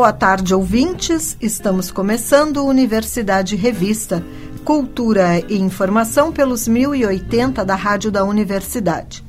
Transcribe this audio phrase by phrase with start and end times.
[0.00, 1.36] Boa tarde, ouvintes.
[1.42, 4.24] Estamos começando Universidade Revista
[4.64, 9.22] Cultura e Informação pelos 1080 da Rádio da Universidade.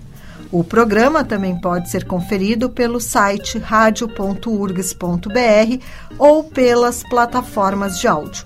[0.50, 5.84] O programa também pode ser conferido pelo site radio.urgs.br
[6.18, 8.46] ou pelas plataformas de áudio.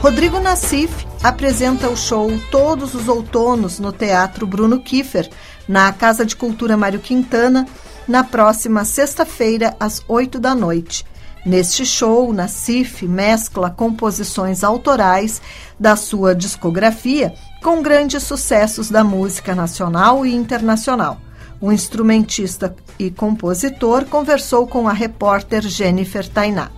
[0.00, 5.28] Rodrigo Nassif apresenta o show Todos os Outonos no Teatro Bruno Kiefer,
[5.66, 7.66] na Casa de Cultura Mário Quintana,
[8.06, 11.04] na próxima sexta-feira, às 8 da noite.
[11.44, 15.42] Neste show, Nassif mescla composições autorais
[15.78, 21.20] da sua discografia com grandes sucessos da música nacional e internacional.
[21.60, 26.70] O instrumentista e compositor conversou com a repórter Jennifer Tainá.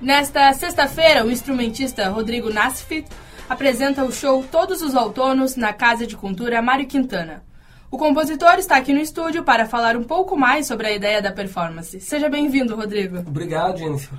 [0.00, 3.04] Nesta sexta-feira, o instrumentista Rodrigo Nassif
[3.48, 7.42] apresenta o show Todos os Outonos na Casa de Cultura Mário Quintana.
[7.92, 11.30] O compositor está aqui no estúdio para falar um pouco mais sobre a ideia da
[11.30, 12.00] performance.
[12.00, 13.18] Seja bem-vindo, Rodrigo.
[13.18, 14.18] Obrigado, Jennifer.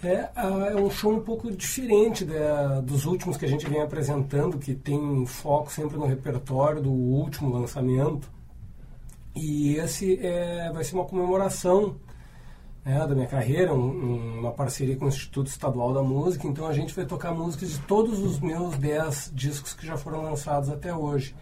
[0.00, 4.58] É, é, um show um pouco diferente da, dos últimos que a gente vem apresentando,
[4.58, 8.30] que tem foco sempre no repertório do último lançamento.
[9.34, 11.96] E esse é, vai ser uma comemoração
[12.84, 16.46] né, da minha carreira, um, uma parceria com o Instituto Estadual da Música.
[16.46, 20.22] Então a gente vai tocar músicas de todos os meus 10 discos que já foram
[20.22, 21.34] lançados até hoje.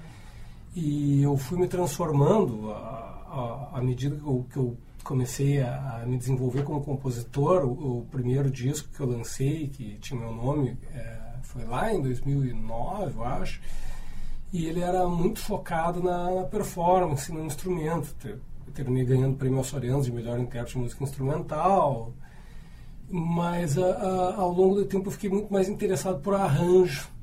[0.77, 6.19] E eu fui me transformando à medida que eu, que eu comecei a, a, me
[6.19, 7.64] desenvolver como compositor.
[7.64, 12.02] O, o, primeiro disco que eu lancei, que tinha meu nome, é, foi lá em
[12.02, 13.58] 2009, eu acho.
[14.53, 18.14] E ele era muito focado na, na performance, no instrumento.
[18.28, 18.38] Eu
[18.75, 22.12] terminei ganhando prêmio Açorianos de melhor intérprete de música instrumental.
[23.08, 27.16] Mas a, a, ao longo do tempo eu fiquei muito mais interessado por arranjo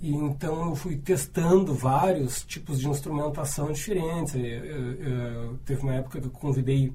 [0.00, 4.34] e então eu fui testando vários tipos de instrumentação diferentes.
[4.34, 6.92] Eu, eu, eu, teve uma época que eu convidei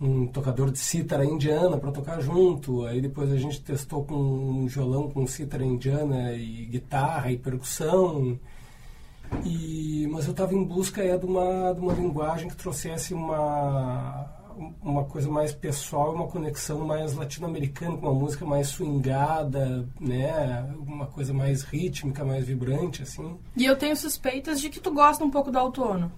[0.00, 2.84] um tocador de cítara indiana para tocar junto.
[2.86, 8.38] Aí depois a gente testou com um violão com cítara indiana e guitarra e percussão.
[9.44, 14.43] E, mas eu estava em busca é, de, uma, de uma linguagem que trouxesse uma
[14.82, 20.64] uma coisa mais pessoal, uma conexão mais latino-americana, com uma música mais swingada, né?
[20.86, 23.36] Uma coisa mais rítmica, mais vibrante, assim.
[23.56, 26.10] E eu tenho suspeitas de que tu gosta um pouco do outono.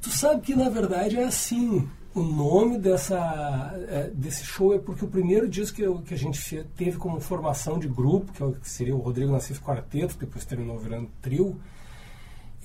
[0.00, 1.88] Tu sabe que, na verdade, é assim.
[2.14, 6.18] O nome dessa, é, desse show é porque o primeiro disco que, eu, que a
[6.18, 10.78] gente teve como formação de grupo, que, é seria o Rodrigo Nassif Quarteto, depois terminou
[10.78, 11.60] virando trio,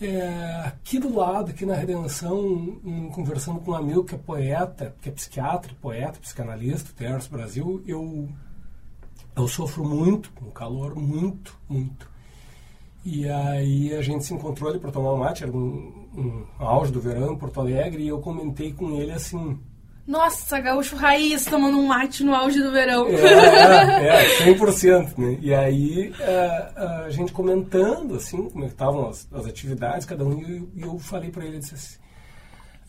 [0.02, 2.40] é, aqui do lado, aqui na Redenção,
[2.84, 7.84] um, conversando com um amigo que é poeta, que é psiquiatra, poeta, psicanalista, Terço Brasil,
[7.86, 8.28] eu,
[9.36, 12.12] eu sofro muito, com calor, muito, muito.
[13.06, 16.92] E aí a gente se encontrou ali para tomar um mate, era um, um auge
[16.92, 19.60] do verão em Porto Alegre, e eu comentei com ele assim,
[20.06, 23.08] nossa, gaúcho raiz tomando um mate no auge do verão.
[23.08, 25.38] É, é 100%, né?
[25.42, 30.26] E aí a, é, a gente comentando, assim, como é estavam as, as, atividades, cada
[30.26, 31.98] um, e eu, eu falei para ele, disse assim,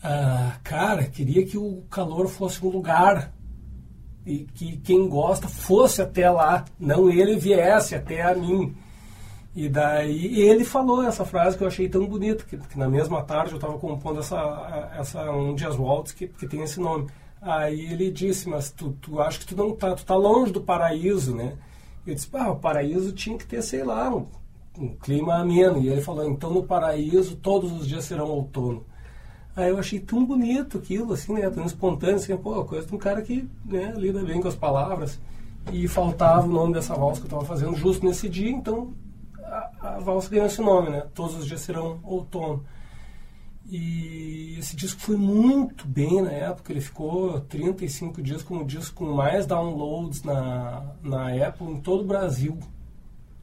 [0.03, 3.33] ah, cara, queria que o calor fosse um lugar
[4.25, 8.75] e que quem gosta fosse até lá, não ele viesse até a mim.
[9.55, 13.23] E daí ele falou essa frase que eu achei tão bonita, que, que na mesma
[13.23, 17.07] tarde eu estava compondo essa, essa um Dias Waltz que, que tem esse nome.
[17.41, 20.59] Aí ele disse, mas tu, tu acha que tu não tá, tu tá longe do
[20.59, 21.53] paraíso, né?
[22.05, 24.27] Eu disse, ah, o paraíso tinha que ter, sei lá, um,
[24.77, 25.79] um clima ameno.
[25.79, 28.85] E ele falou, então no paraíso todos os dias serão outono.
[29.55, 31.49] Aí eu achei tão bonito aquilo, assim, né?
[31.49, 35.17] Tão espontâneo, assim, pô, coisa de um cara que né, lida bem com as palavras.
[35.71, 38.93] E faltava o nome dessa valsa que eu estava fazendo justo nesse dia, então
[39.45, 41.03] a, valsa ganhou esse nome, né?
[41.13, 42.63] Todos os dias serão outono.
[43.67, 48.95] E esse disco foi muito bem na época, ele ficou 35 dias como o disco
[48.95, 52.59] com mais downloads na, na Apple em todo o Brasil.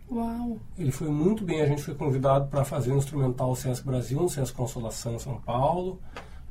[0.09, 0.59] Uau!
[0.79, 4.29] Ele foi muito bem, a gente foi convidado para fazer o instrumental Sesc Brasil, no
[4.29, 5.99] Sesc Consolação São Paulo.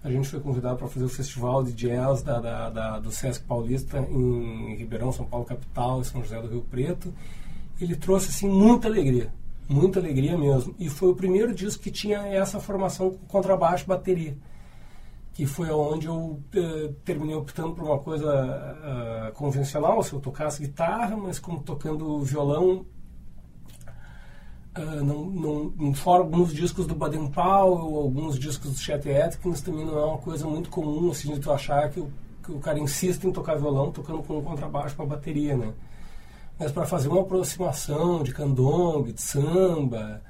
[0.03, 3.45] A gente foi convidado para fazer o festival de jazz da, da, da, do Sesc
[3.45, 7.13] Paulista em Ribeirão, São Paulo, capital, e São José do Rio Preto.
[7.79, 9.31] Ele trouxe assim muita alegria
[9.71, 10.75] muita alegria mesmo.
[10.77, 14.37] E foi o primeiro disco que tinha essa formação contrabaixo bateria.
[15.33, 20.61] que foi onde eu uh, terminei optando por uma coisa uh, convencional, se eu tocasse
[20.61, 22.85] guitarra, mas como tocando violão,
[24.77, 29.85] uh, não, não, fora alguns discos do Baden Powell, alguns discos do Chet Atkins, também
[29.85, 32.11] não é uma coisa muito comum, assim, de tu achar que o,
[32.43, 35.73] que o cara insiste em tocar violão tocando com um contrabaixo, com a bateria, né?
[36.61, 40.21] Mas para fazer uma aproximação de candombe, de samba,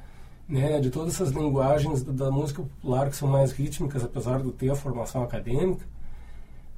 [0.47, 4.71] né, de todas essas linguagens da, música popular que são mais rítmicas, apesar de ter
[4.71, 5.85] a formação acadêmica,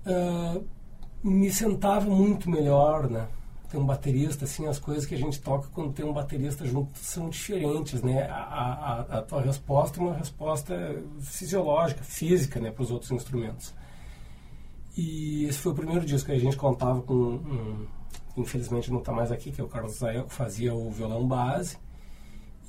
[0.08, 0.66] uh,
[1.24, 3.28] me sentava muito melhor, né?
[3.70, 6.98] Ter um baterista, assim, as coisas que a gente toca quando tem um baterista junto
[6.98, 8.24] são diferentes, né?
[8.24, 13.72] A, a, a tua resposta é uma resposta fisiológica, física, né, para os outros instrumentos.
[14.98, 17.88] E esse foi o primeiro disco que a gente contava com, um,
[18.36, 21.78] infelizmente não está mais aqui, que é o Carlos Zael, que fazia o violão base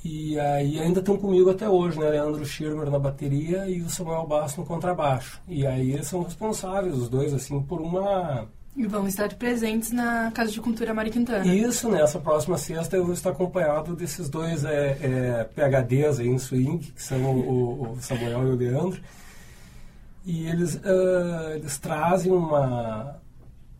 [0.04, 2.10] e aí ainda estão comigo até hoje, né?
[2.10, 5.40] Leandro Schirmer na bateria e o Samuel Basso no contrabaixo.
[5.48, 8.46] E aí eles são responsáveis, os dois, assim, por uma...
[8.76, 11.46] E vão estar presentes na Casa de Cultura Mari Quintana.
[11.46, 16.38] Isso, nessa próxima sexta eu vou estar acompanhado desses dois é, é, PHDs aí em
[16.38, 19.00] swing, que são o, o Samuel e o Leandro.
[20.26, 23.16] E eles, uh, eles trazem uma,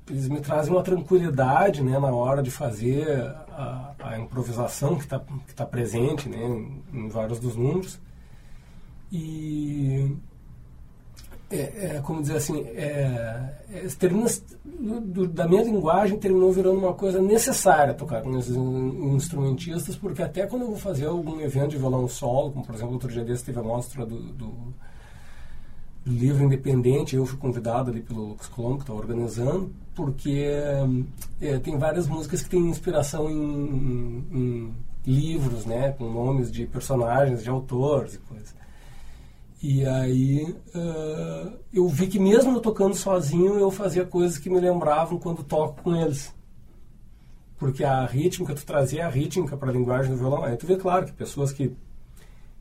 [0.08, 3.08] eles me trazem uma tranquilidade né, na hora de fazer
[3.50, 6.44] a, a improvisação que está que tá presente né,
[6.92, 7.98] em, vários dos números.
[9.10, 10.14] E,
[11.50, 14.28] é, é como dizer assim, é, é, termina,
[14.64, 20.46] do, da minha linguagem terminou virando uma coisa necessária tocar com esses instrumentistas, porque até
[20.46, 23.44] quando eu vou fazer algum evento de violão solo, como por exemplo outro dia desse
[23.44, 24.74] teve a mostra do, do
[26.06, 30.46] livro independente, eu fui convidado ali pelo Lucas Colombo, que está organizando, porque
[31.40, 34.74] é, tem várias músicas que têm inspiração em, em, em,
[35.06, 38.54] livros, né, com nomes de personagens, de autores e coisas.
[39.62, 45.18] E aí uh, eu vi que mesmo tocando sozinho, eu fazia coisas que me lembravam
[45.18, 46.34] quando toco com eles.
[47.56, 50.44] Porque a rítmica, tu trazia a rítmica para a linguagem do violão.
[50.44, 51.74] Aí tu vê, claro, que pessoas que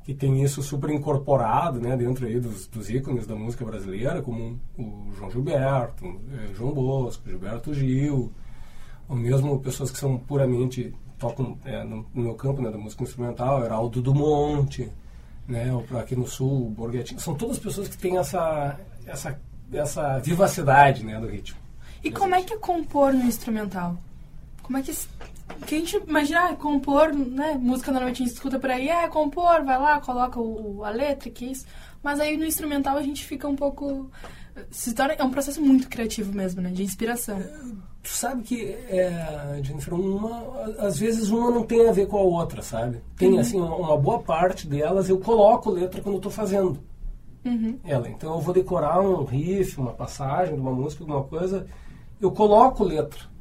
[0.04, 4.60] que tem isso super incorporado né, dentro aí dos, dos ícones da música brasileira, como
[4.78, 8.32] o João Gilberto, eh, João Bosco, Gilberto Gil,
[9.08, 13.04] ou mesmo pessoas que são puramente, tocam é, no, no, meu campo né, da música
[13.04, 14.92] instrumental, Heraldo do Monte,
[15.48, 19.40] né, aqui no Sul, Borghetti, são todas pessoas que têm essa, essa,
[19.72, 21.58] essa vivacidade né, do ritmo.
[22.04, 23.98] E como é que é compor no instrumental?
[24.62, 24.92] Como é que
[25.66, 27.58] que a gente imagina, ah, compor, né?
[27.60, 31.30] Música normalmente a gente escuta por aí, é compor, vai lá, coloca o, a letra,
[31.30, 31.66] que isso.
[32.02, 34.10] Mas aí no instrumental a gente fica um pouco.
[34.70, 36.70] Se torna, é um processo muito criativo mesmo, né?
[36.70, 37.38] De inspiração.
[37.38, 37.50] É,
[38.04, 40.44] tu sabe que, é, Jennifer, uma,
[40.78, 43.02] às vezes uma não tem a ver com a outra, sabe?
[43.18, 43.40] Tem, uhum.
[43.40, 46.80] assim, uma, uma, boa parte delas eu coloco letra quando eu tô fazendo.
[47.46, 47.80] Uhum.
[47.84, 48.10] Ela.
[48.10, 51.66] Então eu vou decorar um riff, uma passagem de uma música, alguma coisa,
[52.22, 53.33] eu coloco letra.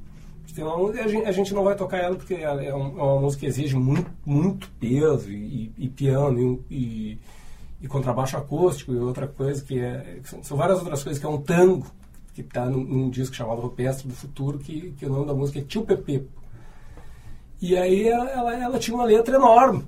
[0.55, 3.41] Tem uma música, a gente, não vai tocar ela porque é, uma, é uma música
[3.41, 7.19] que exige muito, muito peso e, e, piano e,
[7.81, 10.21] e, contrabaixo acústico e outra coisa que é.
[10.43, 11.87] São várias outras coisas que é um tango
[12.35, 15.59] que está num, num, disco chamado Rupestre do Futuro, que, que o nome da música
[15.59, 16.29] é Tio Pepe.
[17.61, 19.85] E aí ela, ela, ela, tinha uma letra enorme.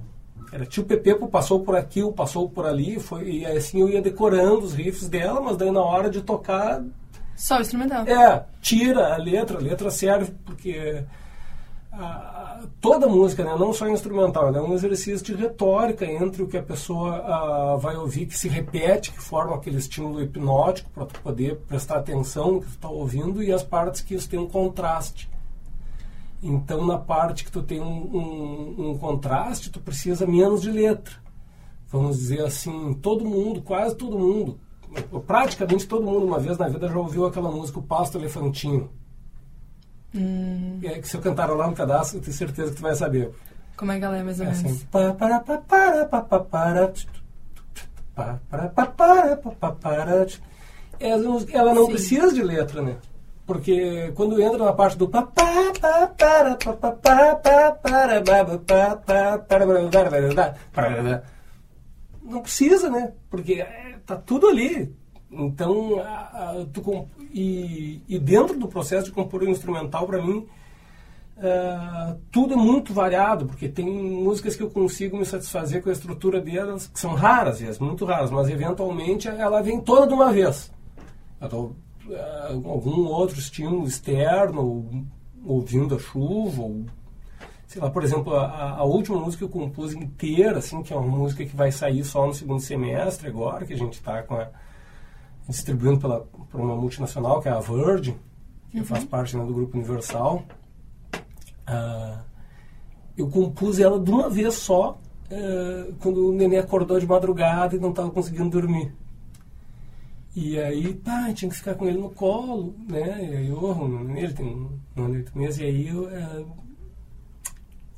[0.52, 4.60] Era Tio Pepe passou por aqui, passou por ali, foi, e assim eu ia decorando
[4.60, 6.82] os riffs dela, mas daí na hora de tocar
[7.36, 8.06] só o instrumental.
[8.06, 11.04] É, tira a letra, a letra serve porque
[11.92, 16.56] a, toda música, né, não só instrumental, é um exercício de retórica entre o que
[16.56, 21.56] a pessoa a, vai ouvir, que se repete, que forma aquele estímulo hipnótico para poder
[21.68, 25.30] prestar atenção no que tu está ouvindo, e as partes que isso tem um contraste.
[26.42, 31.14] Então, na parte que tu tem um, um, um contraste, tu precisa menos de letra.
[31.88, 34.58] Vamos dizer assim, todo mundo, quase todo mundo,
[35.26, 38.90] praticamente todo mundo uma vez na vida já ouviu aquela música O Pasto Elefantinho.
[40.14, 40.78] Hum.
[40.82, 43.32] É, que se eu cantar lá um pedaço, eu tenho certeza que tu vai saber.
[43.76, 44.64] Como é que ela é mais ou menos?
[44.64, 44.86] É assim,
[51.52, 51.92] ela não Sim.
[51.92, 52.96] precisa de letra, né?
[53.46, 55.08] Porque quando entra na parte do
[62.22, 63.12] não precisa, né?
[63.28, 63.66] Porque
[64.06, 64.94] tá tudo ali.
[65.30, 70.46] Então, a, a, tu, e, e, dentro do processo de compor um instrumental, para mim,
[71.38, 75.92] uh, tudo é muito variado, porque tem músicas que eu consigo me satisfazer com a
[75.92, 80.32] estrutura delas, que são raras, vezes, muito raras, mas eventualmente ela vem toda de uma
[80.32, 80.70] vez.
[81.50, 85.04] Tô, uh, algum outro estímulo externo,
[85.44, 86.86] ouvindo a chuva, ou
[87.74, 90.96] sei lá, por exemplo, a, a, última música que eu compus inteira, assim, que é
[90.96, 94.36] uma música que vai sair só no segundo semestre agora, que a gente está com
[94.36, 94.48] a,
[95.48, 98.14] distribuindo pela, por uma multinacional, que é a Virgin,
[98.70, 98.84] que uhum.
[98.84, 100.44] faz parte né, do grupo Universal.
[101.68, 102.22] Uh,
[103.18, 104.96] eu compus ela de uma vez só,
[105.32, 108.94] uh, quando o neném acordou de madrugada e não estava conseguindo dormir.
[110.36, 113.18] E aí, pá, tinha que ficar com ele no colo, né?
[113.32, 116.63] E aí eu, ele tem um ano e oito meses, e aí eu, uh,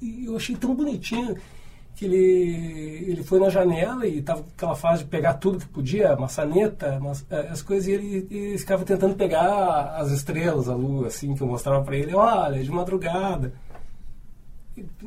[0.00, 1.36] eu achei tão bonitinho
[1.96, 6.14] que ele, ele foi na janela e estava aquela fase de pegar tudo que podia,
[6.14, 7.00] maçaneta,
[7.30, 11.42] eh, as coisas, e ele, ele, ficava tentando pegar as estrelas, a lua, assim, que
[11.42, 13.54] eu mostrava para ele, olha, de madrugada,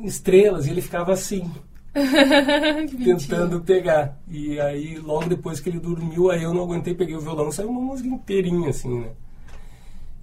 [0.02, 1.48] estrelas, e ele ficava assim,
[3.04, 4.18] tentando pegar.
[4.28, 7.70] E aí, logo depois que ele dormiu, aí eu não aguentei, peguei o violão, saiu
[7.70, 9.10] uma música inteirinha, assim, né?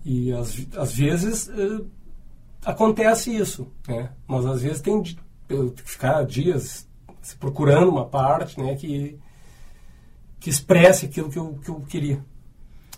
[0.03, 1.85] E às, às vezes uh,
[2.65, 4.09] acontece isso, né?
[4.27, 5.03] Mas às vezes tem
[5.49, 6.87] eu ficar dias
[7.39, 9.17] procurando uma parte né, que,
[10.39, 12.23] que expresse aquilo que eu, que eu queria.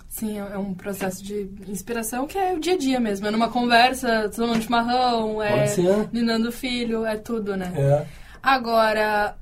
[0.08, 3.28] Sim, é, é um processo de inspiração que é o dia a dia mesmo.
[3.28, 5.66] É numa conversa, tomando chimarrão, é
[6.12, 7.72] ninando filho, é tudo, né?
[7.76, 8.06] É.
[8.42, 9.38] Agora,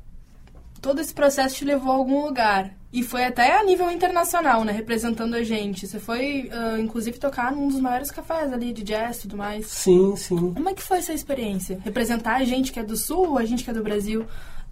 [0.82, 2.77] todo esse processo te levou a algum lugar.
[2.92, 4.72] E foi até a nível internacional, né?
[4.72, 5.86] Representando a gente.
[5.86, 9.68] Você foi, uh, inclusive, tocar num dos maiores cafés ali de jazz e tudo mais.
[9.68, 10.54] Sim, sim.
[10.54, 11.80] Como é que foi essa experiência?
[11.84, 14.26] Representar a gente que é do Sul ou a gente que é do Brasil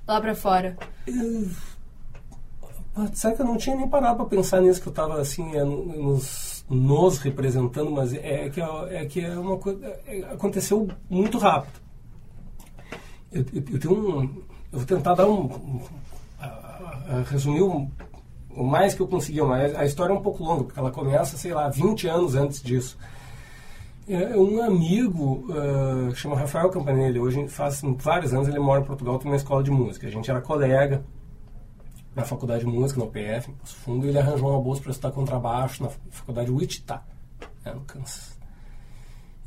[0.08, 0.78] lá pra fora?
[1.10, 1.52] Uh,
[3.14, 5.64] sabe que eu não tinha nem parado pra pensar nisso, que eu tava, assim, é,
[5.66, 9.86] nos, nos representando, mas é que é, é, que é uma coisa...
[10.08, 11.82] É, aconteceu muito rápido.
[13.30, 14.24] Eu, eu, eu, tenho um...
[14.72, 15.82] Eu vou tentar dar um
[17.30, 17.90] resumir o,
[18.56, 21.38] o mais que eu consegui, mas a história é um pouco longa, porque ela começa,
[21.38, 22.98] sei lá, 20 anos antes disso.
[24.08, 29.18] É, um amigo, uh, chama Rafael Campanelli, hoje faz vários anos, ele mora em Portugal,
[29.18, 30.08] tem uma escola de música.
[30.08, 31.04] A gente era colega
[32.16, 35.12] na faculdade de música, no PF, em Poço Fundo, ele arranjou uma bolsa para estudar
[35.12, 37.02] contrabaixo na faculdade Wichita,
[37.66, 38.40] né, no Kansas.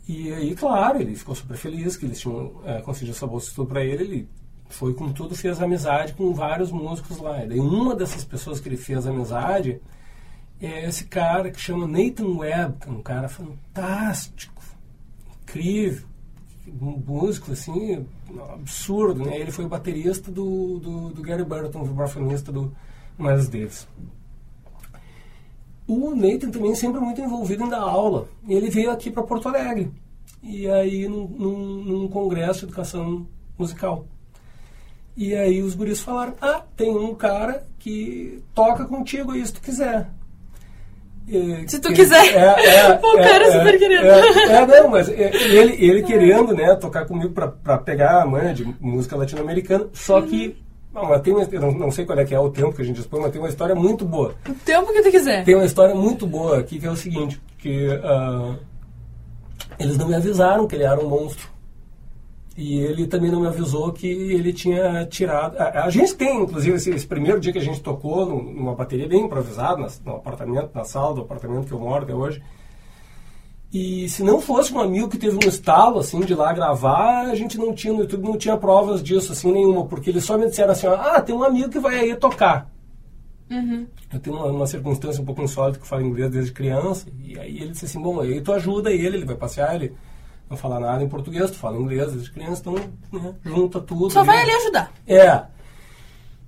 [0.07, 3.51] E aí, claro, ele ficou super feliz que eles tinham é, conseguido essa bolsa de
[3.51, 4.29] estudo para ele, ele
[4.69, 7.45] foi com tudo, fez amizade com vários músicos lá.
[7.45, 9.81] E uma dessas pessoas que ele fez amizade
[10.61, 14.63] é esse cara que chama Nathan Webb, que é um cara fantástico,
[15.43, 16.07] incrível,
[16.81, 18.07] um músico assim,
[18.53, 19.39] absurdo, né?
[19.39, 22.73] Ele foi o baterista do, do, do Gary Burton, vibrafonista do
[23.19, 23.89] Miles Davis.
[25.87, 28.29] O Nathan também sempre muito envolvido em dar aula.
[28.47, 29.91] Ele veio aqui para Porto Alegre.
[30.43, 33.27] E aí, num, num, num congresso de educação
[33.59, 34.07] musical.
[35.21, 39.61] E aí os guris falaram, ah, tem um cara que toca contigo aí se tu
[39.61, 40.07] quiser.
[41.27, 42.37] E, se tu quiser.
[42.37, 44.07] É, é, o cara é, super querendo.
[44.07, 48.55] É, é, não, mas ele, ele querendo, né, tocar comigo pra, pra pegar a manha
[48.55, 50.57] de música latino-americana, só que
[50.95, 52.85] não, tem uma, eu não, não, sei qual é que é o tempo que a
[52.85, 54.37] gente expõe, mas tem uma história muito boa.
[54.49, 55.43] O tempo que tu quiser.
[55.43, 58.57] Tem uma história muito boa aqui que é o seguinte, que uh,
[59.81, 61.58] eles não me avisaram que ele era um monstro.
[62.59, 65.57] E ele também não me avisou que ele tinha tirado.
[65.59, 69.07] A, a gente tem, inclusive, esse, esse, primeiro dia que a gente tocou numa bateria
[69.07, 72.43] bem improvisada, no apartamento, na sala do apartamento que eu moro até hoje.
[73.73, 77.35] E se não fosse um amigo que teve um estalo, assim, de lá gravar, a
[77.37, 80.47] gente não tinha no YouTube, não tinha provas disso, assim, nenhuma, porque eles só me
[80.47, 82.69] disseram assim, ah, tem um amigo que vai aí tocar.
[83.49, 83.87] Uhum.
[84.13, 87.39] Eu tenho uma, uma, circunstância um pouco insólita que eu falo inglês desde criança, e
[87.39, 89.95] aí ele disse assim, bom, aí tu ajuda ele, ele vai passear, ele
[90.49, 94.11] não fala nada em português, tu fala inglês, as crianças estão, né, junta tudo.
[94.11, 94.93] Só vai ali ajudar.
[95.07, 95.43] É.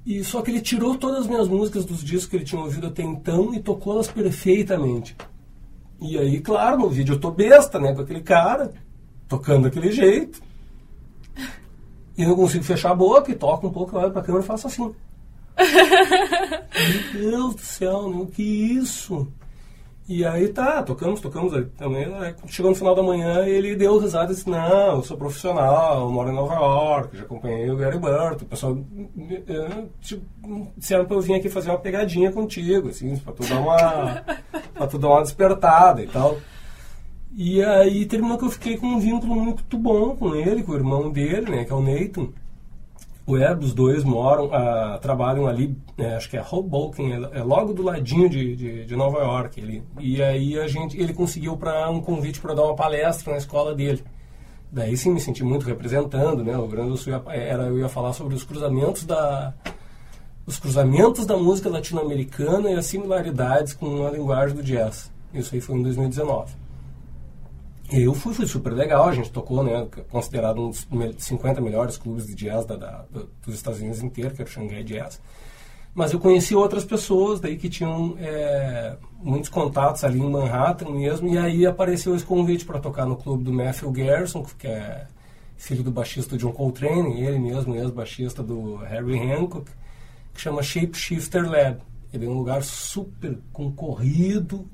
[0.07, 2.87] E só que ele tirou todas as minhas músicas dos discos que ele tinha ouvido
[2.87, 5.17] até então e tocou elas perfeitamente.
[6.01, 8.73] E aí, claro, no vídeo eu tô besta, né, com aquele cara,
[9.29, 10.41] tocando daquele jeito.
[12.17, 14.67] E não consigo fechar a boca e toco um pouco, olho pra câmera e faço
[14.67, 14.95] assim.
[17.13, 19.29] Meu Deus do céu, o que isso?
[20.11, 21.53] E aí tá, tocamos, tocamos.
[21.79, 22.05] Também,
[22.49, 26.01] chegou no final da manhã e ele deu risada e disse, não, eu sou profissional,
[26.01, 28.45] eu moro em Nova York, já acompanhei o Gary Burton.
[28.45, 28.77] O pessoal
[30.01, 30.27] tipo,
[30.77, 34.25] disseram pra eu vir aqui fazer uma pegadinha contigo, assim, pra tu dar uma,
[34.75, 36.39] pra tu dar uma despertada e tal.
[37.33, 40.77] E aí terminou que eu fiquei com um vínculo muito bom com ele, com o
[40.77, 42.31] irmão dele, né, que é o Nathan
[43.33, 47.73] web, os dois moram, uh, trabalham ali, é, acho que é Hoboken, é, é logo
[47.73, 49.61] do ladinho de, de, de, Nova York.
[49.61, 53.39] Ele, e aí a gente, ele conseguiu para um convite para dar uma palestra na
[53.39, 54.03] escola dele.
[54.73, 56.57] Daí sim me senti muito representando, né?
[56.57, 59.53] O Grande Sul ia, era, eu ia falar sobre os cruzamentos da
[60.47, 65.11] os cruzamentos da música latino-americana e as similaridades com a linguagem do jazz.
[65.33, 66.53] Isso aí foi em 2019.
[67.93, 70.87] Eu fui, super legal, a gente tocou, né, considerado um dos
[71.19, 73.05] 50 melhores clubes de jazz da, da,
[73.45, 75.21] dos Estados Unidos inteiro, que era o Shanghai Jazz.
[75.93, 81.29] Mas eu conheci outras pessoas daí que tinham é, muitos contatos ali em Manhattan mesmo,
[81.29, 85.09] e aí apareceu esse convite para tocar no clube do Matthew Garrison, que é
[85.57, 89.69] filho do baixista John Coltrane, ele mesmo, ex-baixista do Harry Hancock,
[90.33, 91.81] que chama Shapeshifter Lab.
[92.13, 94.67] Ele é um lugar super concorrido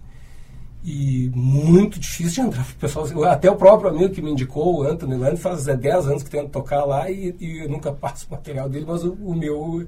[0.86, 3.24] e muito difícil de entrar pessoal.
[3.24, 6.48] Até o próprio amigo que me indicou, o Anthony Land, faz 10 anos que tenta
[6.48, 9.84] tocar lá e, e eu nunca passo o material dele, mas o, o meu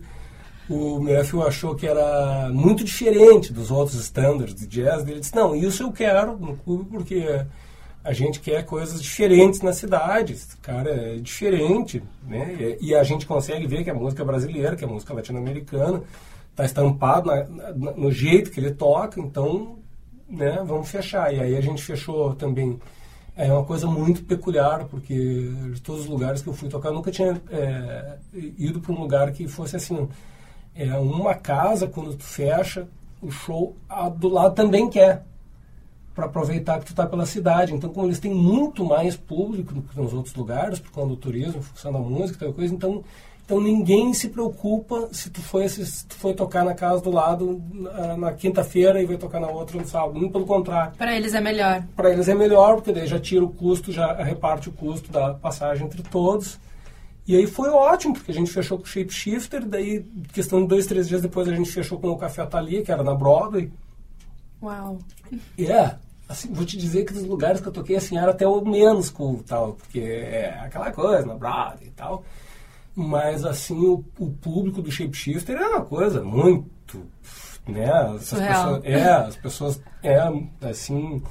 [0.68, 5.06] o Matthew achou que era muito diferente dos outros standards de jazz.
[5.06, 7.46] Ele disse, não, isso eu quero no clube porque
[8.04, 10.36] a gente quer coisas diferentes na cidade.
[10.60, 12.76] Cara é diferente, né?
[12.80, 16.02] E a gente consegue ver que a música brasileira, que a música latino-americana,
[16.50, 19.77] está estampado na, na, no jeito que ele toca, então,
[20.28, 21.32] né, vamos fechar.
[21.32, 22.78] E aí a gente fechou também.
[23.37, 25.14] É uma coisa muito peculiar, porque
[25.73, 29.00] de todos os lugares que eu fui tocar, eu nunca tinha é, ido para um
[29.00, 30.08] lugar que fosse assim.
[30.75, 32.88] É uma casa, quando tu fecha
[33.23, 35.25] o show, a do lado também quer
[36.14, 37.73] para aproveitar que tu está pela cidade.
[37.73, 41.16] Então, como eles têm muito mais público do que nos outros lugares, por conta do
[41.16, 43.04] turismo, função da música, tal coisa, então,
[43.48, 47.62] então ninguém se preocupa se tu foi, se tu foi tocar na casa do lado
[47.72, 50.18] na, na quinta-feira e vai tocar na outra no sábado.
[50.18, 50.92] Muito pelo contrário.
[50.98, 51.82] Para eles é melhor.
[51.96, 55.32] Para eles é melhor, porque daí já tira o custo, já reparte o custo da
[55.32, 56.60] passagem entre todos.
[57.26, 60.84] E aí foi ótimo, porque a gente fechou com o Shapeshifter, daí, questão de dois,
[60.84, 63.72] três dias depois, a gente fechou com o Café Thalia, que era na Broadway.
[64.62, 64.98] Uau!
[65.32, 68.46] É, yeah assim, vou te dizer que dos lugares que eu toquei, assim, era até
[68.46, 72.22] o menos cool, tal, porque é aquela coisa, na Broadway e tal.
[73.00, 77.06] Mas, assim, o, o público do Shapeshifter é uma coisa muito,
[77.64, 77.88] né?
[77.92, 80.18] As pessoas, é, as pessoas, é,
[80.68, 81.22] assim...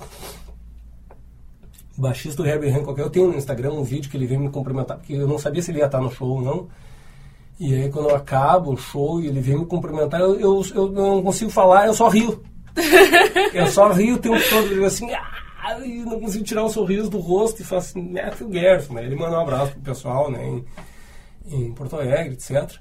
[1.97, 4.97] Baixista do Herbie Hancock, eu tenho no Instagram um vídeo que ele veio me cumprimentar,
[4.97, 6.69] porque eu não sabia se ele ia estar no show ou não.
[7.59, 10.89] E aí, quando eu acabo o show e ele vem me cumprimentar, eu, eu, eu
[10.89, 12.41] não consigo falar, eu só rio
[13.53, 17.09] eu só rio o tempo todo, assim, ah, e não consigo tirar o um sorriso
[17.09, 19.03] do rosto e faço assim, Matthew Gerson, né?
[19.03, 20.63] Ele manda um abraço pro pessoal, né, em,
[21.51, 22.79] em Porto Alegre, etc.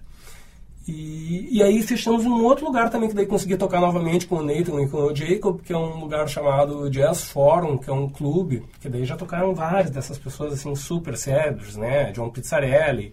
[0.88, 4.42] E, e aí fechamos um outro lugar também, que daí consegui tocar novamente com o
[4.42, 8.08] Nathan e com o Jacob, que é um lugar chamado Jazz Forum, que é um
[8.08, 12.12] clube, que daí já tocaram várias dessas pessoas, assim, super sérios, né?
[12.12, 13.12] John Pizzarelli,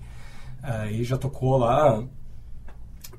[0.62, 2.06] aí já tocou lá uh,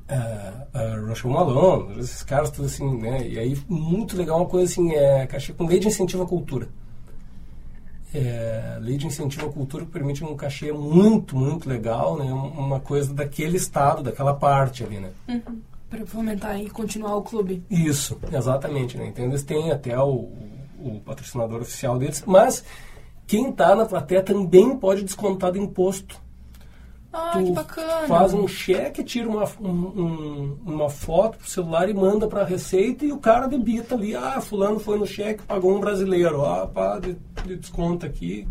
[0.08, 3.26] uh, Rush Malone, esses caras tudo assim, né?
[3.26, 6.68] E aí, muito legal, uma coisa assim, é cachê com lei de incentivo à cultura.
[8.14, 12.32] É, lei de incentivo à cultura que permite um cachê muito, muito legal, né?
[12.32, 15.10] Uma coisa daquele estado, daquela parte ali, né?
[15.28, 15.60] Uhum.
[15.90, 17.64] Para fomentar e continuar o clube.
[17.68, 19.08] Isso, exatamente, né?
[19.08, 20.28] Então eles têm até o,
[20.78, 22.64] o patrocinador oficial deles, mas
[23.26, 26.20] quem está na plateia também pode descontar do imposto
[27.14, 28.08] ah, tu que bacana.
[28.08, 33.04] faz um cheque, tira uma, um, uma foto pro celular e manda para a Receita
[33.04, 36.98] e o cara debita ali, ah, fulano foi no cheque, pagou um brasileiro, ah, pá,
[36.98, 38.48] de, de desconto aqui.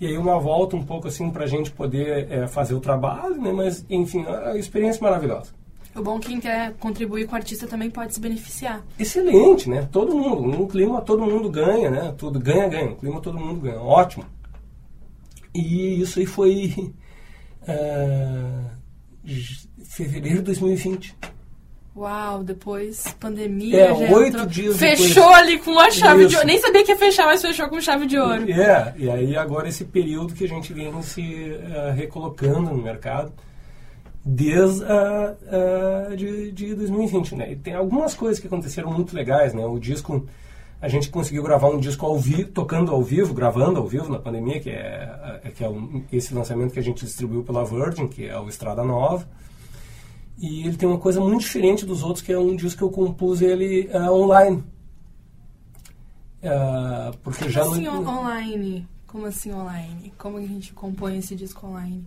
[0.00, 3.40] E aí uma volta um pouco assim para a gente poder é, fazer o trabalho,
[3.40, 3.52] né?
[3.52, 5.52] Mas, enfim, a experiência maravilhosa.
[5.94, 8.84] O bom quem quer contribuir com o artista também pode se beneficiar.
[8.98, 9.88] Excelente, né?
[9.92, 10.42] Todo mundo.
[10.42, 12.12] No clima todo mundo ganha, né?
[12.18, 12.90] Tudo ganha, ganha.
[12.90, 13.80] No clima todo mundo ganha.
[13.80, 14.24] Ótimo.
[15.54, 16.92] E isso aí foi
[17.68, 18.70] uh,
[19.84, 21.16] fevereiro de 2020.
[21.96, 23.86] Uau, depois pandemia.
[23.86, 25.38] É, oito dias Fechou depois.
[25.38, 26.30] ali com a chave Isso.
[26.30, 26.46] de ouro.
[26.46, 28.50] Nem sabia que ia fechar, mas fechou com chave de ouro.
[28.50, 33.32] É, e aí agora esse período que a gente vem se uh, recolocando no mercado
[34.24, 37.52] desde uh, uh, de, de 2020, né?
[37.52, 39.64] E tem algumas coisas que aconteceram muito legais, né?
[39.64, 40.26] O disco
[40.84, 44.18] a gente conseguiu gravar um disco ao vivo, tocando ao vivo, gravando ao vivo na
[44.18, 48.06] pandemia, que é, é que é um, esse lançamento que a gente distribuiu pela Virgin,
[48.06, 49.26] que é o Estrada Nova.
[50.38, 52.90] E ele tem uma coisa muito diferente dos outros, que é um disco que eu
[52.90, 54.62] compus ele uh, online.
[56.42, 58.06] Uh, porque já assim no...
[58.06, 58.86] online?
[59.06, 60.12] Como assim online?
[60.18, 62.06] Como a gente compõe esse disco online?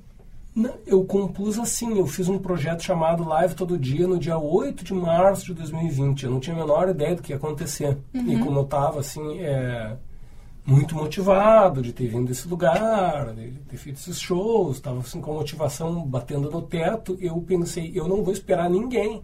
[0.85, 4.93] Eu compus assim, eu fiz um projeto chamado Live Todo Dia no dia 8 de
[4.93, 6.23] março de 2020.
[6.23, 7.97] Eu não tinha a menor ideia do que ia acontecer.
[8.13, 8.27] Uhum.
[8.27, 9.95] E como eu estava assim, é,
[10.65, 15.31] muito motivado de ter vindo desse lugar, de ter feito esses shows, estava assim, com
[15.31, 19.21] a motivação batendo no teto, eu pensei, eu não vou esperar ninguém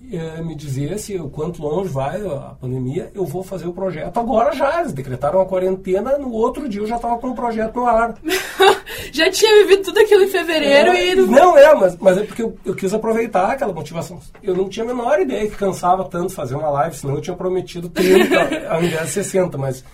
[0.00, 4.80] me dizesse o quanto longe vai a pandemia, eu vou fazer o projeto agora já.
[4.80, 8.14] Eles decretaram a quarentena, no outro dia eu já estava com o projeto no ar.
[9.12, 11.14] já tinha vivido tudo aquilo em fevereiro é, e...
[11.14, 14.18] Não, é, mas, mas é porque eu, eu, quis aproveitar aquela motivação.
[14.42, 17.36] Eu não tinha a menor ideia que cansava tanto fazer uma live, senão eu tinha
[17.36, 19.84] prometido 30 ao invés de 60, mas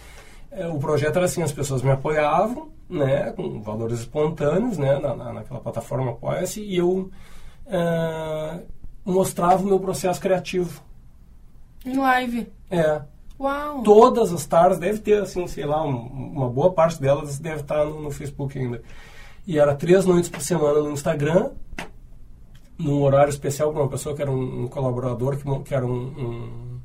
[0.53, 5.17] é, o projeto era assim, as pessoas me apoiavam, né, com valores espontâneos, né, na,
[5.17, 7.11] na naquela plataforma Apoia-se, e eu...
[7.67, 10.83] Uh, mostrava o meu processo criativo.
[11.85, 12.49] Em live.
[12.71, 13.03] É.
[13.39, 13.83] Uau!
[13.83, 17.85] Todas as tardes, deve ter, assim, sei lá, um, uma boa parte delas deve estar
[17.85, 18.81] no, no, Facebook ainda.
[19.47, 21.51] E era três noites por semana no Instagram,
[22.79, 25.91] num horário especial para uma pessoa que era um, um colaborador, que, que era um.
[25.91, 26.81] um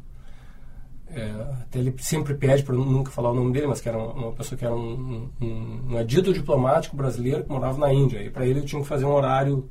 [1.12, 4.14] é, até ele sempre pede para nunca falar o nome dele, mas que era uma,
[4.14, 8.22] uma pessoa que era um, um, um adito diplomático brasileiro que morava na Índia.
[8.22, 9.70] E para ele eu tinha que fazer um horário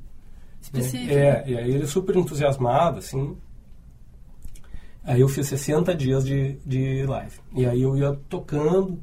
[0.61, 1.13] específico.
[1.13, 3.37] É, e aí ele super entusiasmado, assim.
[5.05, 7.41] Aí eu fiz 60 dias de, de live.
[7.55, 8.99] E aí eu ia tocando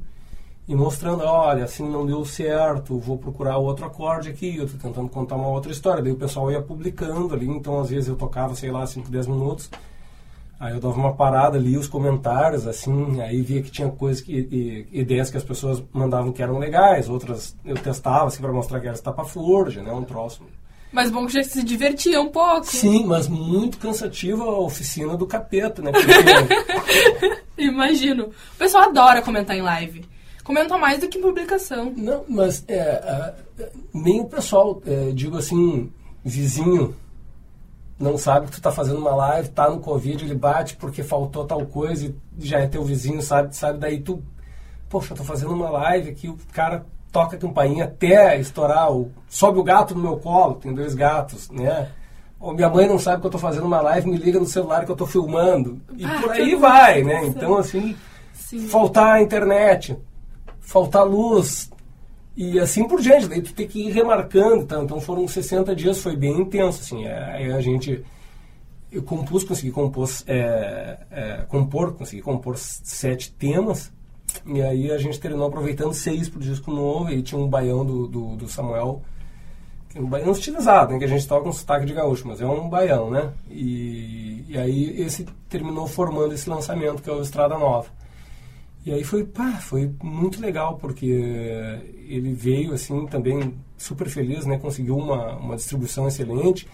[0.68, 5.08] e mostrando, olha, assim não deu certo, vou procurar outro acorde aqui, eu tô tentando
[5.08, 6.02] contar uma outra história.
[6.02, 9.26] Daí o pessoal ia publicando ali, então às vezes eu tocava, sei lá, 5, 10
[9.26, 9.70] minutos.
[10.58, 14.32] Aí eu dava uma parada ali, os comentários, assim, aí via que tinha coisas, que,
[14.32, 18.80] e, ideias que as pessoas mandavam que eram legais, outras eu testava, assim, para mostrar
[18.80, 20.42] que era estapafúrdia, né, um troço
[20.96, 22.64] mas bom que já se divertia um pouco.
[22.64, 25.92] Sim, mas muito cansativa a oficina do capeta, né?
[25.92, 27.42] Porque...
[27.62, 28.28] Imagino.
[28.54, 30.08] O pessoal adora comentar em live.
[30.42, 31.92] Comentam mais do que em publicação.
[31.94, 33.34] Não, mas é,
[33.92, 35.92] nem o pessoal, é, digo assim,
[36.24, 36.96] vizinho,
[38.00, 41.44] não sabe que tu tá fazendo uma live, tá no Covid, ele bate porque faltou
[41.44, 43.54] tal coisa e já é teu vizinho, sabe?
[43.54, 44.22] sabe daí tu,
[44.88, 49.10] poxa, eu tô fazendo uma live aqui, o cara toca a campainha até estourar o.
[49.26, 51.88] Sobe o gato no meu colo, tem dois gatos, né?
[52.38, 54.84] Ou minha mãe não sabe que eu estou fazendo uma live, me liga no celular
[54.84, 55.80] que eu estou filmando.
[55.96, 57.24] E ah, por aí vai, né?
[57.24, 57.96] Então, assim,
[58.34, 58.68] Sim.
[58.68, 59.96] faltar a internet,
[60.60, 61.70] faltar luz,
[62.36, 63.28] e assim por diante.
[63.28, 64.66] Daí tu tem que ir remarcando.
[64.66, 64.78] Tá?
[64.82, 67.06] Então foram 60 dias, foi bem intenso, assim.
[67.06, 68.04] É, aí a gente...
[68.92, 73.90] Eu compus, consegui compor, é, é, compor, consegui compor sete temas.
[74.44, 78.06] E aí a gente terminou aproveitando seis pro disco novo, e tinha um baião do,
[78.06, 79.02] do, do Samuel,
[79.94, 82.46] é um baião estilizado, né, que a gente toca um sotaque de gaúcho, mas é
[82.46, 83.32] um baião, né?
[83.50, 87.88] E, e aí esse terminou formando esse lançamento, que é o Estrada Nova.
[88.84, 94.58] E aí foi, pá, foi muito legal, porque ele veio, assim, também super feliz, né?
[94.58, 96.68] Conseguiu uma, uma distribuição excelente.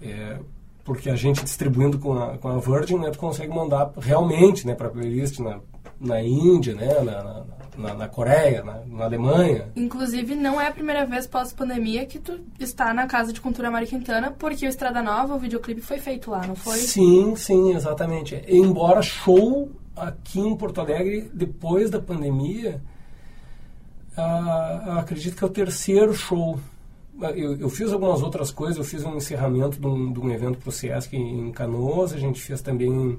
[0.00, 0.38] É,
[0.84, 4.74] porque a gente distribuindo com a, com a Virgin, né, tu consegue mandar realmente, né,
[4.74, 5.60] para playlist na,
[6.00, 7.44] na Índia, né, na,
[7.76, 9.68] na, na Coreia, na, na, Alemanha.
[9.76, 13.88] Inclusive, não é a primeira vez pós-pandemia que tu está na Casa de Cultura Mário
[13.88, 16.78] Quintana, porque o Estrada Nova, o videoclipe foi feito lá, não foi?
[16.78, 18.42] Sim, sim, exatamente.
[18.48, 22.82] Embora show aqui em Porto Alegre, depois da pandemia,
[24.16, 26.58] ah, acredito que é o terceiro show.
[27.30, 30.58] Eu, eu, fiz algumas outras coisas, eu fiz um encerramento de um, de um evento
[30.58, 33.18] para o Sesc em Canoas, a gente fez também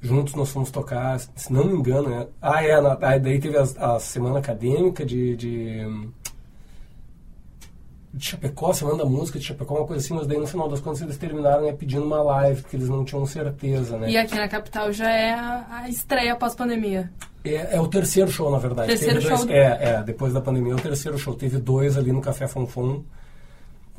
[0.00, 2.26] juntos nós fomos tocar, se não me engano, né?
[2.40, 6.10] Ah, é, na, daí teve a, a semana acadêmica de, de,
[8.14, 10.80] de Chapecó, Semana da Música de Chapecó, uma coisa assim, mas daí no final das
[10.80, 14.08] contas eles terminaram né, pedindo uma live, porque eles não tinham certeza, né?
[14.08, 17.10] E aqui na capital já é a, a estreia pós-pandemia.
[17.44, 18.88] É, é, o terceiro show, na verdade.
[18.88, 19.44] Terceiro Teve show?
[19.44, 21.34] Dois, é, é, depois da pandemia é o terceiro show.
[21.34, 23.02] Teve dois ali no Café Fonfon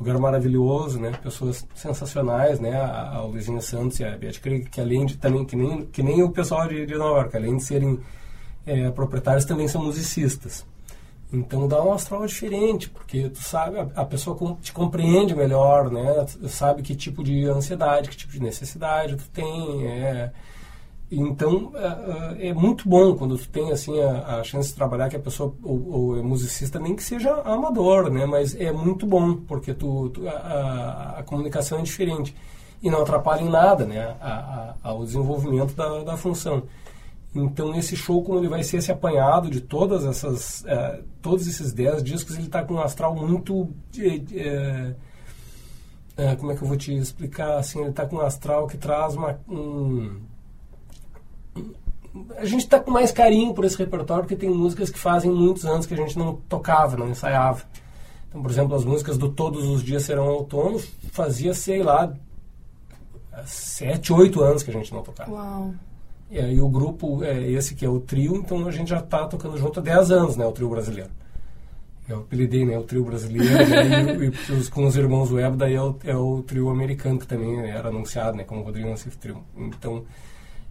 [0.00, 1.12] lugar maravilhoso, né?
[1.22, 2.74] Pessoas sensacionais, né?
[2.74, 6.02] A, a Luizinha Santos e a Beth Krieg, que além de também que nem que
[6.02, 7.98] nem o pessoal de, de Nova York, além de serem
[8.66, 10.66] é, proprietários, também são musicistas.
[11.32, 16.24] Então dá um astral diferente, porque tu sabe, a, a pessoa te compreende melhor, né?
[16.48, 20.30] Sabe que tipo de ansiedade, que tipo de necessidade tu tem, é,
[21.10, 25.14] então é, é, muito bom quando tu tem assim a, a, chance de trabalhar que
[25.14, 28.26] a pessoa ou, ou, é musicista nem que seja amador, né?
[28.26, 32.34] Mas é muito bom porque tu, tu a, a, comunicação é diferente
[32.82, 34.16] e não atrapalha em nada, né?
[34.82, 36.64] ao desenvolvimento da, da função.
[37.34, 41.72] Então esse show como ele vai ser esse apanhado de todas essas é, todos esses
[41.72, 44.94] dez discos ele está com um astral muito é,
[46.16, 48.78] é, como é que eu vou te explicar assim ele está com um astral que
[48.78, 50.18] traz uma um,
[52.36, 55.64] a gente está com mais carinho por esse repertório porque tem músicas que fazem muitos
[55.64, 57.62] anos que a gente não tocava, não ensaiava.
[58.28, 60.78] Então, por exemplo, as músicas do Todos os Dias Serão Outono
[61.12, 62.12] fazia, sei lá,
[63.44, 65.30] sete, oito anos que a gente não tocava.
[65.30, 65.74] Uau.
[66.30, 69.26] E aí o grupo é esse que é o trio, então a gente já está
[69.26, 71.10] tocando junto há dez anos, né, o trio brasileiro.
[72.08, 75.82] Eu apelidei, né, o trio brasileiro e, e, os, com os irmãos Web, daí é
[75.82, 79.42] o, é o, trio americano, que também era anunciado, né, como Rodrigo Nassif Trio.
[79.56, 80.04] Então,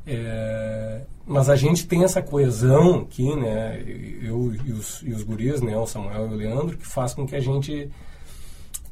[0.07, 3.81] é, mas a gente tem essa coesão aqui, né?
[4.21, 5.75] Eu e os, e os guris, né?
[5.75, 7.89] O Samuel e o Leandro, que faz com que a gente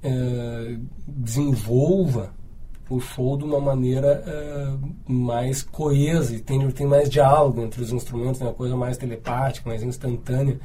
[0.02, 0.76] é,
[1.08, 2.34] desenvolva
[2.90, 4.74] o show de uma maneira é,
[5.08, 8.48] mais coesa e tem, tem mais diálogo entre os instrumentos, né?
[8.48, 10.60] uma coisa mais telepática, mais instantânea.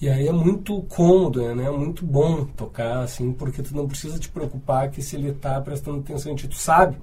[0.00, 1.64] E aí é muito cômodo, né?
[1.64, 5.60] É muito bom tocar, assim, porque tu não precisa te preocupar que se ele está
[5.60, 6.96] prestando atenção em ti, tu sabe.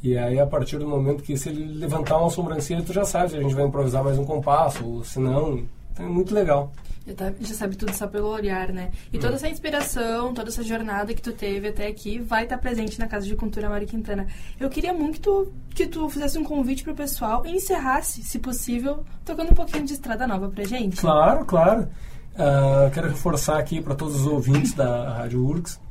[0.00, 3.30] E aí, a partir do momento que se ele levantar uma sobrancelha, tu já sabe
[3.30, 5.64] se a gente vai improvisar mais um compasso, ou se não.
[5.92, 6.70] Então é muito legal.
[7.06, 8.90] Já, tá, já sabe tudo só pelo olhar, né?
[9.12, 9.20] E hum.
[9.20, 12.98] toda essa inspiração, toda essa jornada que tu teve até aqui vai estar tá presente
[12.98, 14.26] na Casa de Cultura Mário Quintana.
[14.58, 18.38] Eu queria muito que tu, que tu fizesse um convite pro pessoal e encerrasse, se
[18.38, 20.96] possível, tocando um pouquinho de Estrada Nova pra gente.
[20.96, 21.88] Claro, claro.
[22.32, 25.84] Uh, quero reforçar aqui para todos os ouvintes da Rádio URGS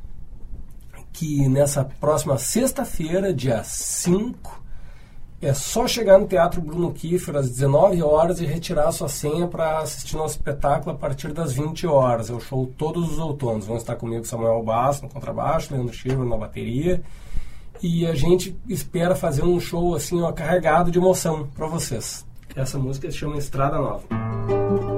[1.14, 4.63] que nessa próxima sexta-feira, dia 5,
[5.44, 9.80] é só chegar no Teatro Bruno Kiefer às 19 horas e retirar sua senha para
[9.80, 12.30] assistir nosso espetáculo a partir das 20 horas.
[12.30, 13.66] É o show Todos os Outonos.
[13.66, 17.02] Vão estar comigo Samuel Basso no contrabaixo, Leandro Schirmer na bateria.
[17.82, 22.24] E a gente espera fazer um show assim, ó, carregado de emoção para vocês.
[22.56, 24.93] Essa música se chama Estrada Nova.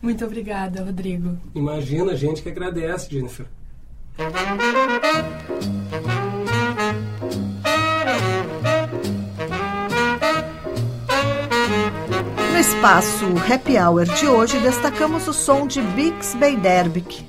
[0.00, 1.36] Muito obrigada, Rodrigo.
[1.54, 3.46] Imagina, a gente que agradece, Jennifer.
[12.52, 17.24] No espaço Happy Hour de hoje, destacamos o som de Bix Beiderbik,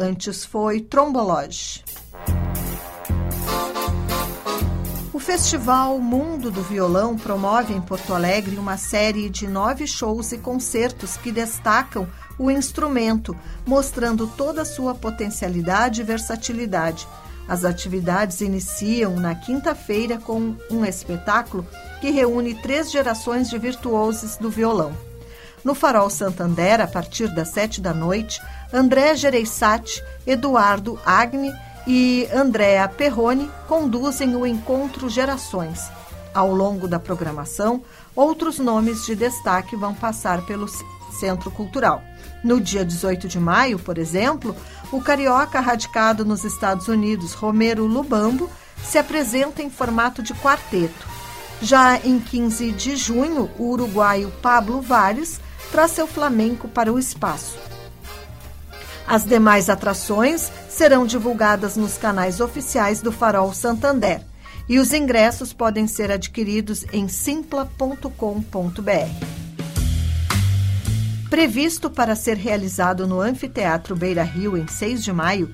[0.00, 1.84] antes foi Trombology.
[5.12, 10.38] O Festival Mundo do Violão promove em Porto Alegre uma série de nove shows e
[10.38, 12.08] concertos que destacam
[12.38, 13.36] o instrumento,
[13.66, 17.06] mostrando toda a sua potencialidade e versatilidade.
[17.46, 21.66] As atividades iniciam na quinta-feira com um espetáculo
[22.00, 24.96] que reúne três gerações de virtuosos do violão.
[25.62, 28.40] No Farol Santander, a partir das sete da noite,
[28.72, 31.52] André Gereissati, Eduardo Agni
[31.86, 35.80] e Andréa Perrone conduzem o encontro Gerações.
[36.32, 37.82] Ao longo da programação,
[38.14, 40.68] outros nomes de destaque vão passar pelo
[41.18, 42.02] Centro Cultural.
[42.44, 44.54] No dia 18 de maio, por exemplo,
[44.92, 48.48] o carioca radicado nos Estados Unidos, Romero Lubambo,
[48.84, 51.08] se apresenta em formato de quarteto.
[51.60, 55.40] Já em 15 de junho, o uruguaio Pablo Vares
[55.70, 57.69] traz seu flamenco para o espaço.
[59.10, 64.22] As demais atrações serão divulgadas nos canais oficiais do Farol Santander
[64.68, 68.06] e os ingressos podem ser adquiridos em simpla.com.br.
[71.28, 75.52] Previsto para ser realizado no Anfiteatro Beira Rio em 6 de maio,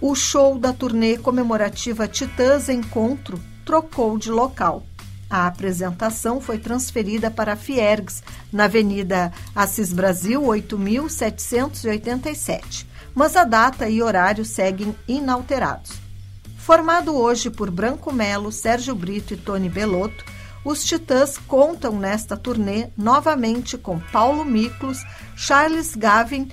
[0.00, 4.87] o show da turnê comemorativa Titãs Encontro trocou de local.
[5.30, 13.88] A apresentação foi transferida para a Fiergs, na Avenida Assis Brasil 8787, mas a data
[13.88, 15.92] e horário seguem inalterados.
[16.56, 20.24] Formado hoje por Branco Melo, Sérgio Brito e Tony Belotto,
[20.64, 24.98] os Titãs contam nesta turnê novamente com Paulo Miklos,
[25.36, 26.50] Charles Gavin,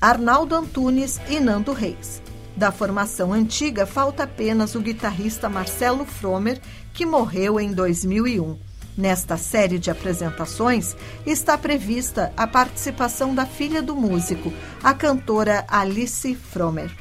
[0.00, 2.22] Arnaldo Antunes e Nando Reis.
[2.56, 6.60] Da formação antiga, falta apenas o guitarrista Marcelo Fromer,
[7.00, 8.58] que morreu em 2001.
[8.94, 10.94] Nesta série de apresentações
[11.24, 14.52] está prevista a participação da filha do músico,
[14.84, 16.94] a cantora Alice Fromer.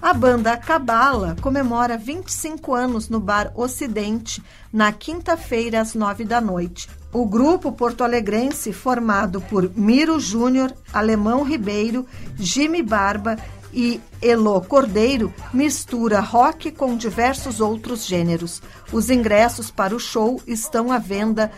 [0.00, 4.40] A banda Cabala comemora 25 anos no Bar Ocidente,
[4.72, 6.88] na quinta-feira, às nove da noite.
[7.12, 12.06] O grupo porto-alegrense, formado por Miro Júnior, Alemão Ribeiro,
[12.36, 13.36] Jimmy Barba
[13.76, 18.62] e Elo Cordeiro, mistura rock com diversos outros gêneros.
[18.90, 21.52] Os ingressos para o show estão à venda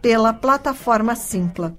[0.00, 1.76] pela plataforma Simpla.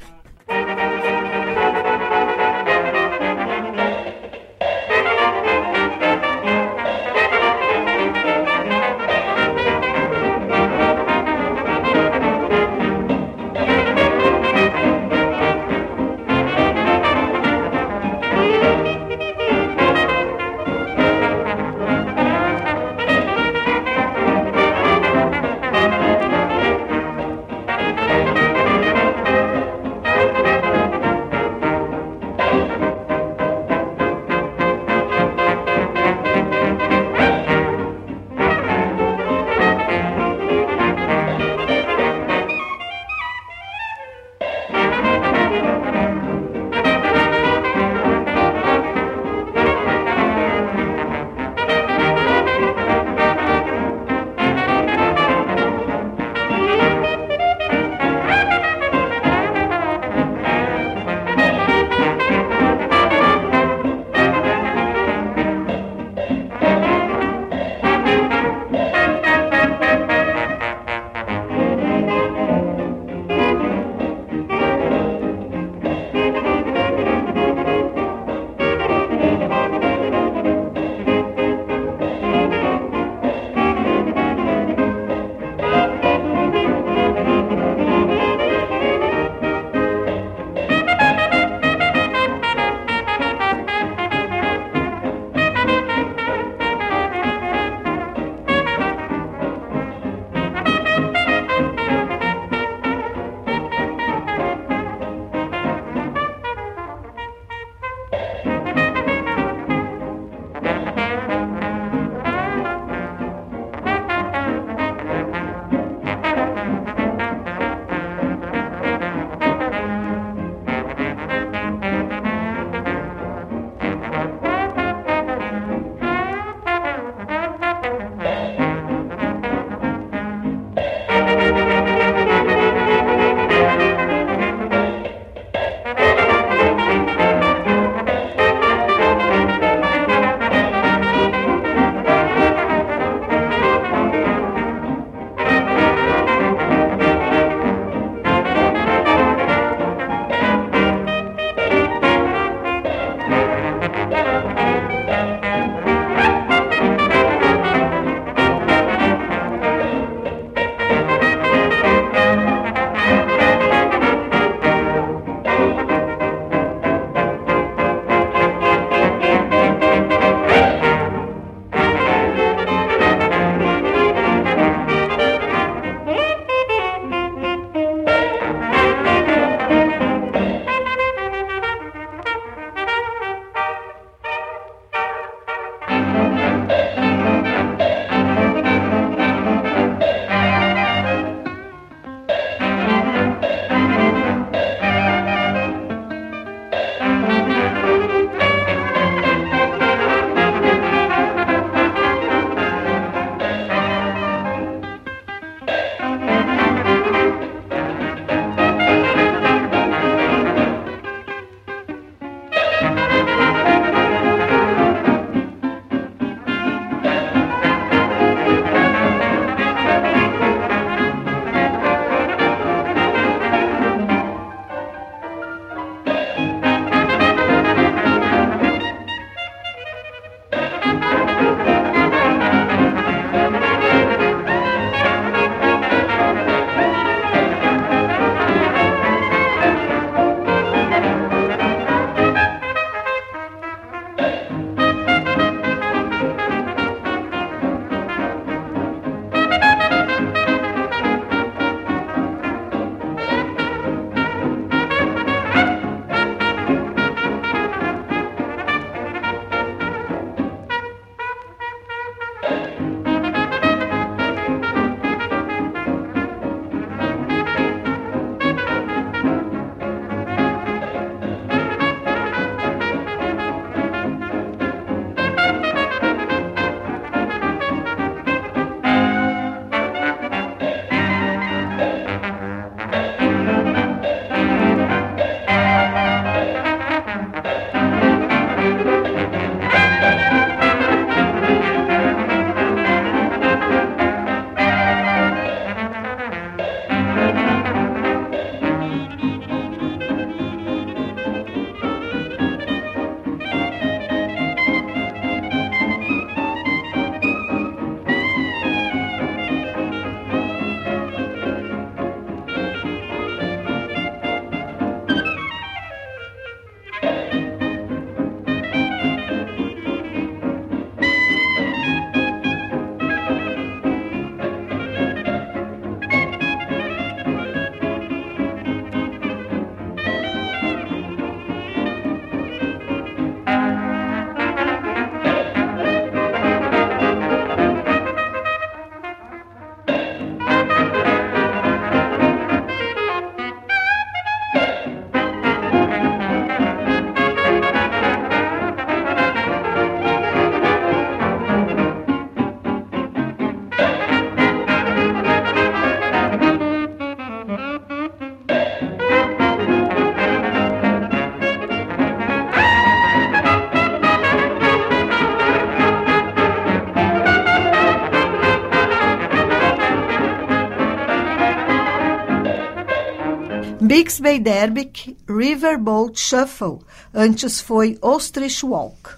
[374.30, 376.80] Bixby Derbick Riverboat Shuffle,
[377.12, 379.18] antes foi Ostrich Walk.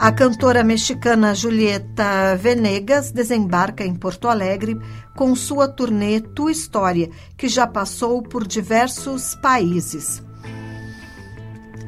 [0.00, 4.80] A cantora mexicana Julieta Venegas desembarca em Porto Alegre
[5.14, 10.22] com sua turnê Tua História, que já passou por diversos países.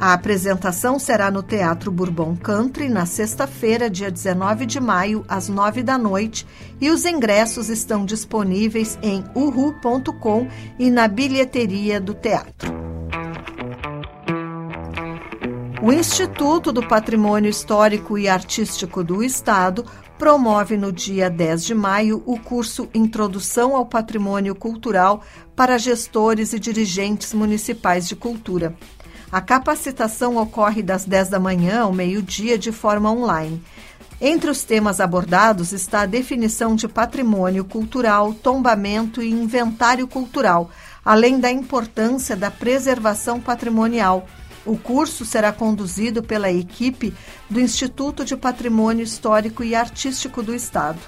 [0.01, 5.83] A apresentação será no Teatro Bourbon Country na sexta-feira, dia 19 de maio, às 9
[5.83, 6.47] da noite,
[6.81, 10.49] e os ingressos estão disponíveis em uhu.com
[10.79, 12.73] e na bilheteria do teatro.
[15.83, 19.85] O Instituto do Patrimônio Histórico e Artístico do Estado
[20.19, 25.23] promove no dia 10 de maio o curso Introdução ao Patrimônio Cultural
[25.55, 28.75] para gestores e dirigentes municipais de cultura.
[29.33, 33.63] A capacitação ocorre das 10 da manhã ao meio-dia de forma online.
[34.21, 40.71] Entre os temas abordados está a definição de patrimônio cultural, tombamento e inventário cultural,
[41.05, 44.27] além da importância da preservação patrimonial
[44.65, 47.15] o curso será conduzido pela equipe
[47.49, 50.99] do Instituto de Patrimônio Histórico e Artístico do Estado.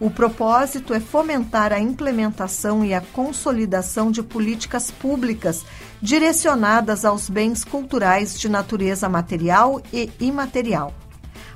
[0.00, 5.64] O propósito é fomentar a implementação e a consolidação de políticas públicas
[6.00, 10.94] direcionadas aos bens culturais de natureza material e imaterial.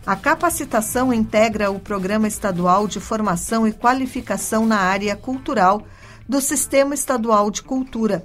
[0.04, 5.82] A capacitação integra o Programa Estadual de Formação e Qualificação na Área Cultural
[6.28, 8.24] do Sistema Estadual de Cultura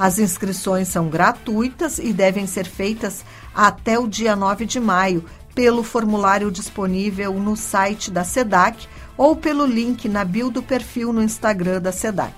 [0.00, 3.22] as inscrições são gratuitas e devem ser feitas
[3.54, 5.22] até o dia 9 de maio
[5.54, 11.22] pelo formulário disponível no site da SEDAC ou pelo link na bio do perfil no
[11.22, 12.34] Instagram da SEDAC.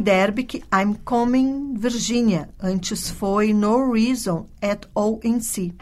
[0.00, 2.48] Derbick, I'm Coming, Virginia.
[2.62, 5.74] Antes foi No Reason at All in C.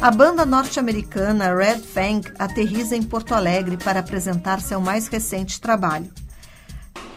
[0.00, 6.10] A banda norte-americana Red Fang aterriza em Porto Alegre para apresentar seu mais recente trabalho.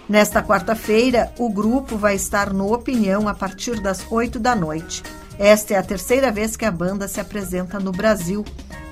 [0.07, 5.01] Nesta quarta-feira, o grupo vai estar no Opinião a partir das 8 da noite.
[5.39, 8.43] Esta é a terceira vez que a banda se apresenta no Brasil.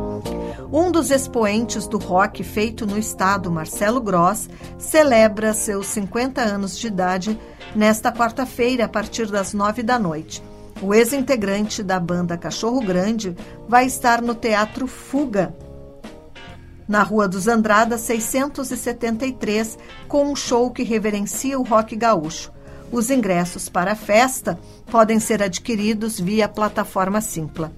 [0.72, 4.48] Um dos expoentes do rock feito no estado, Marcelo Gross,
[4.78, 7.38] celebra seus 50 anos de idade
[7.74, 10.42] nesta quarta-feira, a partir das nove da noite.
[10.80, 13.36] O ex-integrante da banda Cachorro Grande
[13.68, 15.54] vai estar no Teatro Fuga,
[16.86, 22.50] na Rua dos Andradas 673, com um show que reverencia o rock gaúcho.
[22.90, 24.58] Os ingressos para a festa
[24.90, 27.70] podem ser adquiridos via plataforma Simpla.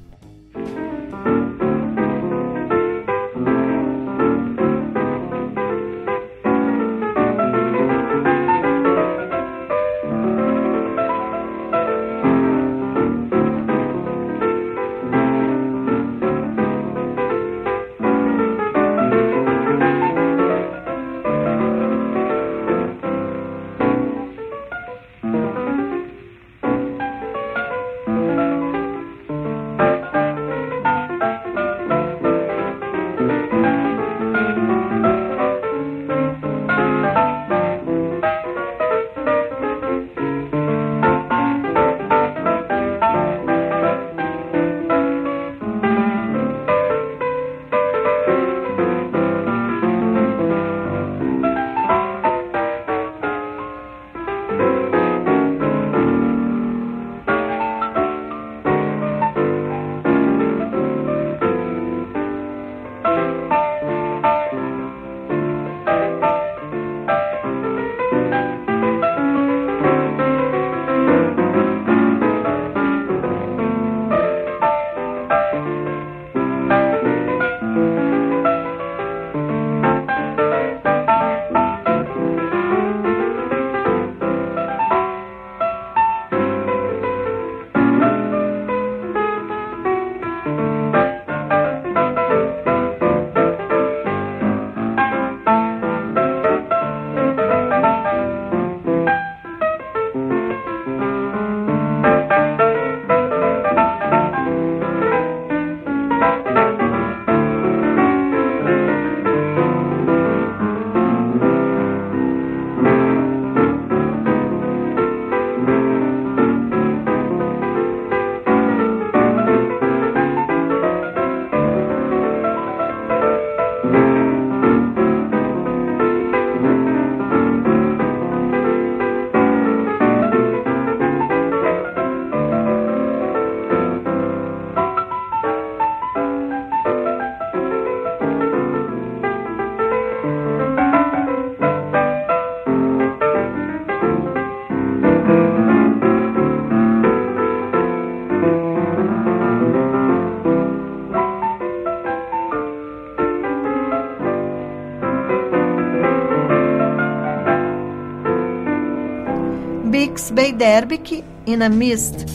[160.50, 162.26] Bay Derbick in a Mist.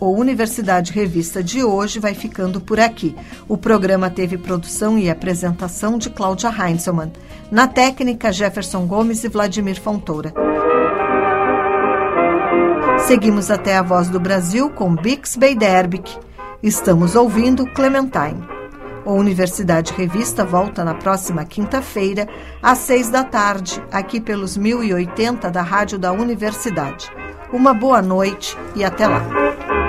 [0.00, 3.14] O Universidade Revista de hoje vai ficando por aqui.
[3.48, 7.12] O programa teve produção e apresentação de Cláudia Heinzelmann.
[7.50, 10.32] Na técnica, Jefferson Gomes e Vladimir Fontoura.
[13.06, 16.18] Seguimos até a Voz do Brasil com Bix Beiderbig.
[16.62, 18.51] Estamos ouvindo Clementine.
[19.04, 22.28] O Universidade Revista volta na próxima quinta-feira,
[22.62, 27.10] às seis da tarde, aqui pelos 1080 da Rádio da Universidade.
[27.52, 29.81] Uma boa noite e até lá.